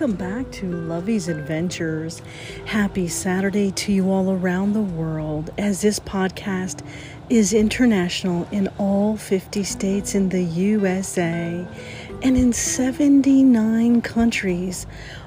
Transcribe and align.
welcome 0.00 0.16
back 0.16 0.50
to 0.50 0.64
Lovey's 0.64 1.28
Adventures. 1.28 2.22
Happy 2.64 3.06
Saturday 3.06 3.70
to 3.72 3.92
you 3.92 4.10
all 4.10 4.32
around 4.32 4.72
the 4.72 4.80
world 4.80 5.50
as 5.58 5.82
this 5.82 6.00
podcast 6.00 6.82
is 7.28 7.52
international 7.52 8.48
in 8.50 8.68
all 8.78 9.18
50 9.18 9.62
states 9.62 10.14
in 10.14 10.30
the 10.30 10.42
USA 10.42 11.68
and 12.22 12.36
in 12.36 12.52
79 12.52 14.02
countries 14.02 14.86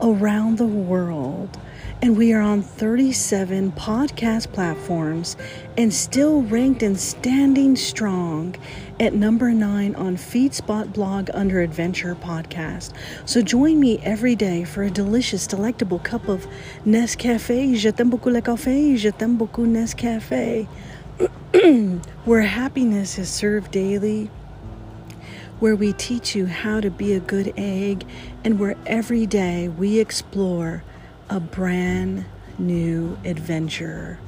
around 0.00 0.58
the 0.58 0.66
world 0.66 1.58
and 2.02 2.18
we 2.18 2.34
are 2.34 2.40
on 2.42 2.60
37 2.60 3.72
podcast 3.72 4.52
platforms 4.52 5.36
and 5.78 5.92
still 5.92 6.42
ranked 6.42 6.82
and 6.82 7.00
standing 7.00 7.76
strong 7.76 8.54
at 9.00 9.14
number 9.14 9.52
9 9.52 9.94
on 9.94 10.16
FeedSpot 10.16 10.92
blog 10.92 11.30
under 11.32 11.62
Adventure 11.62 12.14
Podcast. 12.14 12.92
So 13.24 13.40
join 13.40 13.80
me 13.80 13.98
every 14.02 14.34
day 14.36 14.64
for 14.64 14.82
a 14.82 14.90
delicious, 14.90 15.46
delectable 15.46 15.98
cup 15.98 16.28
of 16.28 16.46
Nescafe. 16.84 17.74
Je 17.74 17.90
t'aime 17.90 18.10
beaucoup 18.10 18.30
le 18.30 18.42
café. 18.42 18.98
Je 18.98 19.10
t'aime 19.10 19.38
beaucoup 19.38 19.66
Nescafe. 19.66 20.68
where 22.24 22.42
happiness 22.42 23.18
is 23.18 23.30
served 23.30 23.70
daily 23.70 24.28
where 25.60 25.76
we 25.76 25.92
teach 25.92 26.34
you 26.34 26.46
how 26.46 26.80
to 26.80 26.90
be 26.90 27.14
a 27.14 27.20
good 27.20 27.52
egg, 27.56 28.04
and 28.42 28.58
where 28.58 28.76
every 28.86 29.26
day 29.26 29.68
we 29.68 29.98
explore 29.98 30.82
a 31.30 31.40
brand 31.40 32.24
new 32.58 33.18
adventure. 33.24 34.18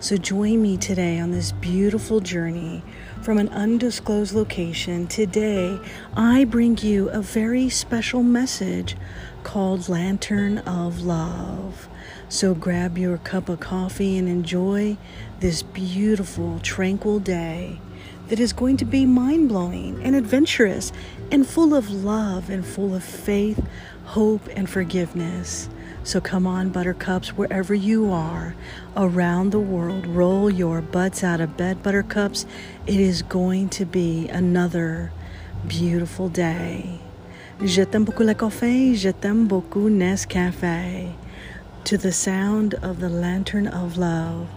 So 0.00 0.16
join 0.16 0.60
me 0.60 0.76
today 0.76 1.18
on 1.18 1.30
this 1.30 1.52
beautiful 1.52 2.20
journey 2.20 2.82
from 3.22 3.38
an 3.38 3.48
undisclosed 3.48 4.34
location. 4.34 5.06
Today, 5.06 5.78
I 6.14 6.44
bring 6.44 6.76
you 6.78 7.08
a 7.08 7.22
very 7.22 7.70
special 7.70 8.22
message 8.22 8.96
called 9.42 9.88
Lantern 9.88 10.58
of 10.58 11.02
Love. 11.02 11.88
So 12.28 12.54
grab 12.54 12.98
your 12.98 13.16
cup 13.18 13.48
of 13.48 13.60
coffee 13.60 14.18
and 14.18 14.28
enjoy 14.28 14.96
this 15.40 15.62
beautiful, 15.62 16.60
tranquil 16.62 17.18
day 17.18 17.80
that 18.28 18.40
is 18.40 18.52
going 18.52 18.76
to 18.78 18.84
be 18.84 19.06
mind 19.06 19.48
blowing 19.48 20.02
and 20.02 20.16
adventurous 20.16 20.92
and 21.30 21.46
full 21.46 21.74
of 21.74 21.90
love 21.90 22.50
and 22.50 22.64
full 22.64 22.94
of 22.94 23.04
faith, 23.04 23.64
hope, 24.04 24.48
and 24.56 24.68
forgiveness. 24.68 25.68
So 26.04 26.20
come 26.20 26.46
on, 26.46 26.68
buttercups, 26.68 27.30
wherever 27.30 27.74
you 27.74 28.12
are 28.12 28.54
around 28.96 29.50
the 29.50 29.58
world, 29.58 30.06
roll 30.06 30.50
your 30.50 30.82
butts 30.82 31.24
out 31.24 31.40
of 31.40 31.56
bed, 31.56 31.82
buttercups. 31.82 32.44
It 32.86 33.00
is 33.00 33.22
going 33.22 33.70
to 33.70 33.86
be 33.86 34.28
another 34.28 35.12
beautiful 35.66 36.28
day. 36.28 37.00
Je 37.62 37.84
t'aime 37.84 38.04
beaucoup 38.04 38.26
le 38.26 38.34
café, 38.34 38.94
je 38.94 39.12
t'aime 39.12 39.46
beaucoup 39.46 39.88
Nescafe. 39.88 41.14
To 41.84 41.96
the 41.96 42.12
sound 42.12 42.74
of 42.74 43.00
the 43.00 43.08
lantern 43.08 43.66
of 43.66 43.96
love. 43.96 44.48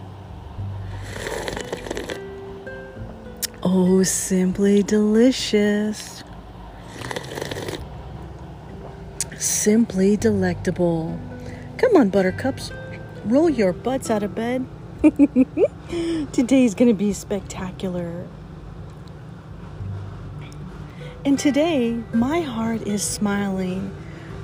Oh, 3.70 4.02
simply 4.02 4.82
delicious. 4.82 6.24
Simply 9.36 10.16
delectable. 10.16 11.20
Come 11.76 11.94
on, 11.94 12.08
buttercups. 12.08 12.72
Roll 13.26 13.50
your 13.50 13.74
butts 13.74 14.08
out 14.08 14.22
of 14.22 14.34
bed. 14.34 14.64
Today's 16.32 16.74
going 16.74 16.88
to 16.88 16.94
be 16.94 17.12
spectacular. 17.12 18.26
And 21.26 21.38
today, 21.38 22.02
my 22.14 22.40
heart 22.40 22.86
is 22.86 23.02
smiling 23.02 23.94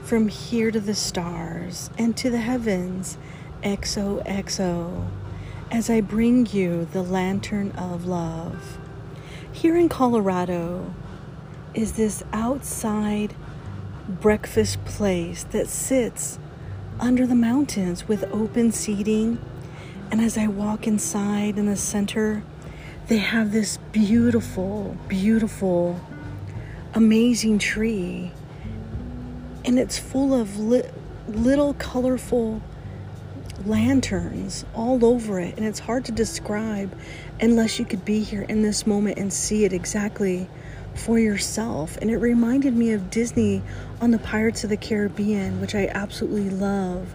from 0.03 0.29
here 0.29 0.71
to 0.71 0.81
the 0.81 0.95
stars 0.95 1.89
and 1.97 2.15
to 2.19 2.29
the 2.29 2.41
heavens, 2.41 3.17
XOXO, 3.63 5.09
as 5.71 5.89
I 5.89 6.03
bring 6.03 6.45
you 6.45 6.87
the 6.93 7.03
lantern 7.03 7.71
of 7.71 8.05
love. 8.05 8.79
Here 9.55 9.77
in 9.77 9.89
Colorado 9.89 10.93
is 11.75 11.93
this 11.93 12.25
outside 12.33 13.37
breakfast 14.09 14.85
place 14.85 15.45
that 15.53 15.69
sits 15.69 16.41
under 16.99 17.25
the 17.25 17.37
mountains 17.37 18.09
with 18.09 18.25
open 18.33 18.73
seating. 18.73 19.39
And 20.11 20.21
as 20.21 20.37
I 20.37 20.49
walk 20.49 20.89
inside 20.89 21.57
in 21.57 21.67
the 21.67 21.77
center, 21.77 22.43
they 23.07 23.19
have 23.19 23.53
this 23.53 23.79
beautiful, 23.93 24.99
beautiful, 25.07 26.01
amazing 26.93 27.61
tree. 27.61 28.33
And 29.65 29.79
it's 29.79 29.99
full 29.99 30.35
of 30.35 30.59
li- 30.59 30.91
little 31.29 31.75
colorful 31.75 32.61
lanterns 33.67 34.65
all 34.75 35.05
over 35.05 35.41
it. 35.41 35.57
And 35.57 35.67
it's 35.67 35.79
hard 35.79 36.05
to 36.07 36.13
describe 36.13 36.97
unless 37.41 37.79
you 37.79 37.85
could 37.85 38.05
be 38.05 38.23
here 38.23 38.43
in 38.43 38.63
this 38.63 38.87
moment 38.87 39.19
and 39.19 39.33
see 39.33 39.65
it 39.65 39.73
exactly 39.73 40.49
for 40.95 41.19
yourself. 41.19 41.97
And 41.99 42.11
it 42.11 42.19
reminded 42.19 42.75
me 42.75 42.93
of 42.93 43.11
Disney 43.11 43.63
on 44.01 44.11
the 44.11 44.19
Pirates 44.19 44.65
of 44.65 44.71
the 44.71 44.77
Caribbean, 44.77 45.61
which 45.61 45.75
I 45.75 45.87
absolutely 45.89 46.51
love. 46.51 47.15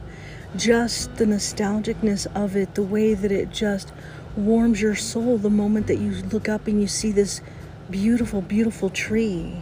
Just 0.55 1.15
the 1.17 1.25
nostalgicness 1.25 2.27
of 2.35 2.55
it, 2.55 2.75
the 2.75 2.83
way 2.83 3.13
that 3.13 3.31
it 3.31 3.51
just 3.51 3.93
warms 4.35 4.81
your 4.81 4.95
soul 4.95 5.37
the 5.37 5.49
moment 5.49 5.87
that 5.87 5.97
you 5.99 6.11
look 6.11 6.49
up 6.49 6.67
and 6.67 6.81
you 6.81 6.87
see 6.87 7.11
this 7.11 7.41
beautiful, 7.89 8.41
beautiful 8.41 8.89
tree. 8.89 9.61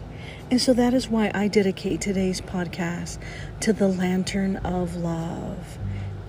And 0.50 0.60
so 0.60 0.72
that 0.74 0.94
is 0.94 1.08
why 1.08 1.30
I 1.34 1.48
dedicate 1.48 2.00
today's 2.00 2.40
podcast 2.40 3.18
to 3.60 3.72
the 3.72 3.88
lantern 3.88 4.56
of 4.56 4.96
love. 4.96 5.78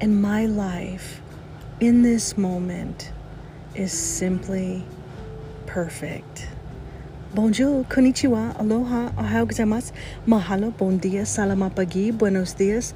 And 0.02 0.22
my 0.22 0.46
life 0.46 1.22
in 1.82 2.04
this 2.04 2.38
moment 2.38 3.12
is 3.76 3.92
simply 3.92 4.86
perfect. 5.66 6.48
Bonjour, 7.36 7.84
konnichiwa, 7.84 8.56
aloha, 8.58 9.12
ohayou 9.20 9.46
gozaimasu, 9.52 9.92
mahalo, 10.26 10.72
bon 10.78 10.98
dia, 11.00 11.26
salama 11.26 11.70
pagi, 11.70 12.12
buenos 12.12 12.54
dias, 12.54 12.94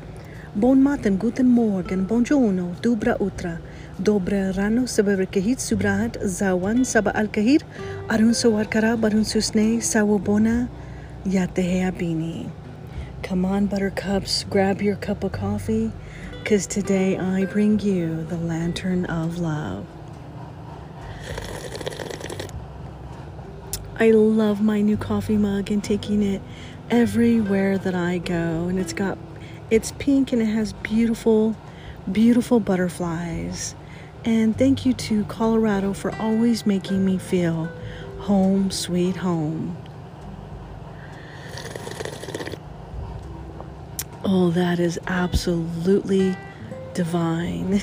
bon 0.55 0.81
matin, 0.81 1.17
guten 1.17 1.49
morgen, 1.49 2.07
buongiorno, 2.07 2.73
dubra 2.81 3.19
utra, 3.19 3.59
dobre 4.01 4.55
rano, 4.55 4.87
sababrikahit, 4.87 5.59
subrahat, 5.59 6.17
zawan, 6.23 6.85
saba 6.85 7.11
al-kahir, 7.15 7.63
arun 8.09 8.31
sawarkara, 8.31 8.95
barun 8.95 9.27
susne, 9.27 9.83
sawabona, 9.83 10.69
yateheabini. 11.27 12.49
Come 13.23 13.43
on, 13.43 13.67
buttercups, 13.67 14.45
grab 14.49 14.81
your 14.81 14.95
cup 14.95 15.23
of 15.25 15.33
coffee, 15.33 15.91
because 16.43 16.67
today 16.67 17.17
I 17.17 17.45
bring 17.45 17.79
you 17.79 18.25
the 18.25 18.35
lantern 18.35 19.05
of 19.05 19.39
love. 19.39 19.85
I 23.97 24.11
love 24.11 24.61
my 24.61 24.81
new 24.81 24.97
coffee 24.97 25.37
mug 25.37 25.71
and 25.71 25.81
taking 25.81 26.21
it 26.21 26.41
everywhere 26.89 27.77
that 27.77 27.95
I 27.95 28.17
go. 28.17 28.67
And 28.67 28.77
it's 28.77 28.91
got, 28.91 29.17
it's 29.71 29.93
pink 29.93 30.33
and 30.33 30.41
it 30.41 30.47
has 30.47 30.73
beautiful, 30.73 31.55
beautiful 32.11 32.59
butterflies. 32.59 33.73
And 34.25 34.57
thank 34.57 34.85
you 34.85 34.91
to 34.91 35.23
Colorado 35.25 35.93
for 35.93 36.13
always 36.17 36.65
making 36.65 37.05
me 37.05 37.17
feel 37.19 37.71
home, 38.19 38.69
sweet 38.69 39.15
home. 39.15 39.77
Oh, 44.35 44.49
that 44.49 44.79
is 44.79 44.99
absolutely 45.05 46.35
divine. 46.95 47.79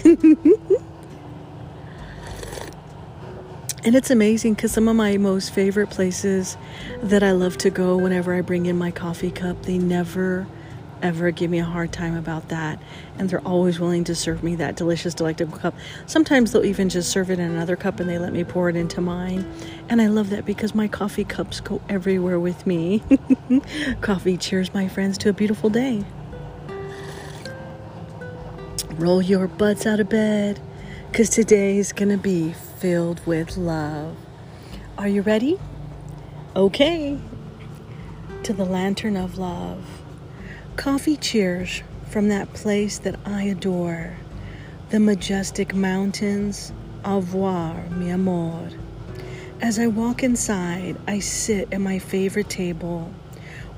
And 3.82 3.94
it's 3.94 4.10
amazing 4.10 4.54
because 4.54 4.72
some 4.72 4.88
of 4.88 4.96
my 4.96 5.16
most 5.16 5.54
favorite 5.54 5.88
places 5.88 6.58
that 7.02 7.22
I 7.22 7.30
love 7.30 7.56
to 7.58 7.70
go 7.70 7.96
whenever 7.96 8.34
I 8.34 8.42
bring 8.42 8.66
in 8.66 8.76
my 8.76 8.90
coffee 8.90 9.30
cup, 9.30 9.62
they 9.62 9.78
never 9.78 10.46
ever 11.02 11.30
give 11.30 11.50
me 11.50 11.60
a 11.60 11.64
hard 11.64 11.92
time 11.92 12.14
about 12.14 12.48
that. 12.48 12.78
And 13.16 13.30
they're 13.30 13.46
always 13.46 13.80
willing 13.80 14.04
to 14.04 14.14
serve 14.14 14.42
me 14.42 14.56
that 14.56 14.76
delicious, 14.76 15.14
delectable 15.14 15.56
cup. 15.56 15.74
Sometimes 16.06 16.52
they'll 16.52 16.66
even 16.66 16.88
just 16.90 17.10
serve 17.10 17.30
it 17.30 17.38
in 17.38 17.48
another 17.48 17.76
cup 17.76 18.00
and 18.00 18.10
they 18.10 18.18
let 18.18 18.32
me 18.32 18.42
pour 18.44 18.68
it 18.68 18.76
into 18.76 19.00
mine. 19.00 19.50
And 19.88 20.02
I 20.02 20.08
love 20.08 20.28
that 20.30 20.44
because 20.44 20.74
my 20.74 20.88
coffee 20.88 21.24
cups 21.24 21.60
go 21.60 21.80
everywhere 21.88 22.40
with 22.40 22.66
me. 22.66 23.02
coffee 24.02 24.36
cheers, 24.36 24.74
my 24.74 24.88
friends, 24.88 25.16
to 25.18 25.30
a 25.30 25.32
beautiful 25.32 25.70
day. 25.70 26.04
Roll 29.00 29.22
your 29.22 29.48
butts 29.48 29.86
out 29.86 29.98
of 29.98 30.10
bed 30.10 30.60
because 31.10 31.30
today 31.30 31.78
is 31.78 31.90
going 31.90 32.10
to 32.10 32.18
be 32.18 32.52
filled 32.52 33.26
with 33.26 33.56
love. 33.56 34.14
Are 34.98 35.08
you 35.08 35.22
ready? 35.22 35.58
Okay. 36.54 37.18
To 38.42 38.52
the 38.52 38.66
lantern 38.66 39.16
of 39.16 39.38
love. 39.38 40.02
Coffee 40.76 41.16
cheers 41.16 41.82
from 42.10 42.28
that 42.28 42.52
place 42.52 42.98
that 42.98 43.18
I 43.24 43.44
adore. 43.44 44.18
The 44.90 45.00
majestic 45.00 45.74
mountains. 45.74 46.70
Au 47.02 47.20
revoir, 47.20 47.86
mi 47.92 48.10
amor. 48.10 48.68
As 49.62 49.78
I 49.78 49.86
walk 49.86 50.22
inside, 50.22 50.98
I 51.08 51.20
sit 51.20 51.72
at 51.72 51.80
my 51.80 51.98
favorite 51.98 52.50
table 52.50 53.10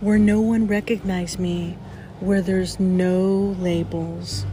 where 0.00 0.18
no 0.18 0.40
one 0.40 0.66
recognizes 0.66 1.38
me 1.38 1.78
where 2.18 2.42
there's 2.42 2.80
no 2.80 3.54
labels. 3.60 4.46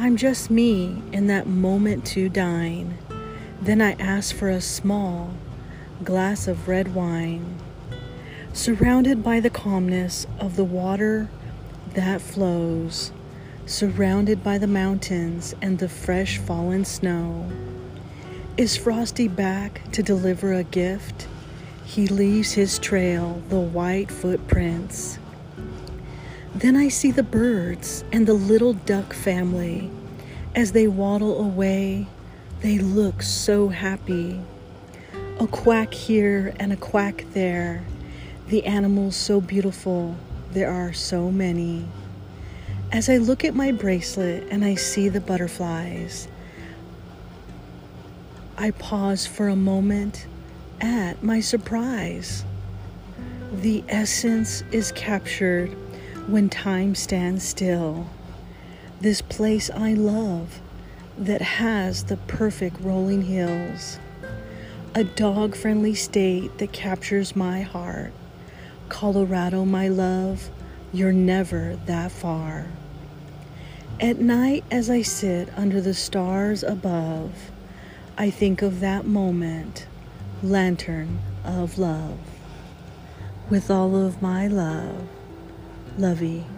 I'm 0.00 0.16
just 0.16 0.48
me 0.48 1.02
in 1.12 1.26
that 1.26 1.48
moment 1.48 2.06
to 2.06 2.28
dine. 2.28 2.96
Then 3.60 3.82
I 3.82 3.94
ask 3.94 4.32
for 4.32 4.48
a 4.48 4.60
small 4.60 5.34
glass 6.04 6.46
of 6.46 6.68
red 6.68 6.94
wine, 6.94 7.58
surrounded 8.52 9.24
by 9.24 9.40
the 9.40 9.50
calmness 9.50 10.24
of 10.38 10.54
the 10.54 10.62
water 10.62 11.28
that 11.94 12.20
flows, 12.20 13.10
surrounded 13.66 14.44
by 14.44 14.56
the 14.56 14.68
mountains 14.68 15.56
and 15.60 15.80
the 15.80 15.88
fresh 15.88 16.38
fallen 16.38 16.84
snow. 16.84 17.50
Is 18.56 18.76
Frosty 18.76 19.26
back 19.26 19.82
to 19.90 20.02
deliver 20.04 20.52
a 20.52 20.62
gift? 20.62 21.26
He 21.84 22.06
leaves 22.06 22.52
his 22.52 22.78
trail, 22.78 23.42
the 23.48 23.58
white 23.58 24.12
footprints. 24.12 25.18
Then 26.54 26.76
I 26.76 26.88
see 26.88 27.10
the 27.10 27.22
birds 27.22 28.04
and 28.12 28.26
the 28.26 28.34
little 28.34 28.72
duck 28.72 29.12
family. 29.12 29.90
As 30.54 30.72
they 30.72 30.88
waddle 30.88 31.38
away, 31.38 32.08
they 32.60 32.78
look 32.78 33.22
so 33.22 33.68
happy. 33.68 34.40
A 35.38 35.46
quack 35.46 35.94
here 35.94 36.54
and 36.58 36.72
a 36.72 36.76
quack 36.76 37.24
there. 37.32 37.84
The 38.48 38.64
animals 38.64 39.14
so 39.14 39.40
beautiful, 39.40 40.16
there 40.52 40.70
are 40.70 40.92
so 40.92 41.30
many. 41.30 41.86
As 42.90 43.08
I 43.08 43.18
look 43.18 43.44
at 43.44 43.54
my 43.54 43.70
bracelet 43.70 44.48
and 44.50 44.64
I 44.64 44.74
see 44.74 45.08
the 45.08 45.20
butterflies, 45.20 46.26
I 48.56 48.72
pause 48.72 49.26
for 49.26 49.48
a 49.48 49.54
moment 49.54 50.26
at 50.80 51.22
my 51.22 51.40
surprise. 51.40 52.44
The 53.52 53.84
essence 53.88 54.64
is 54.72 54.90
captured 54.92 55.76
when 56.28 56.50
time 56.50 56.94
stands 56.94 57.42
still. 57.42 58.06
This 59.00 59.22
place 59.22 59.70
I 59.70 59.94
love 59.94 60.60
that 61.16 61.40
has 61.40 62.04
the 62.04 62.18
perfect 62.18 62.78
rolling 62.80 63.22
hills. 63.22 63.98
A 64.94 65.04
dog 65.04 65.56
friendly 65.56 65.94
state 65.94 66.58
that 66.58 66.72
captures 66.72 67.34
my 67.34 67.62
heart. 67.62 68.12
Colorado, 68.90 69.64
my 69.64 69.88
love, 69.88 70.50
you're 70.92 71.12
never 71.12 71.76
that 71.86 72.12
far. 72.12 72.66
At 73.98 74.18
night, 74.18 74.64
as 74.70 74.90
I 74.90 75.02
sit 75.02 75.48
under 75.56 75.80
the 75.80 75.94
stars 75.94 76.62
above, 76.62 77.32
I 78.18 78.28
think 78.28 78.60
of 78.60 78.80
that 78.80 79.06
moment, 79.06 79.86
lantern 80.42 81.20
of 81.42 81.78
love. 81.78 82.18
With 83.48 83.70
all 83.70 83.96
of 83.96 84.20
my 84.20 84.46
love, 84.46 85.08
Lovey 85.98 86.57